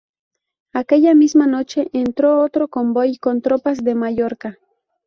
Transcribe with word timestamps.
Aquella 0.73 1.13
misma 1.13 1.45
noche 1.45 1.91
entró 1.93 2.41
otro 2.41 2.67
convoy 2.69 3.19
con 3.19 3.43
tropas 3.43 3.83
de 3.83 3.93
Mallorca. 3.93 4.57